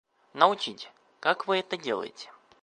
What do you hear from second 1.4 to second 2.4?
вы это делаете?